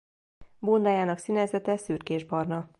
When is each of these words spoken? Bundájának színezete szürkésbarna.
Bundájának 0.59 1.17
színezete 1.19 1.77
szürkésbarna. 1.77 2.69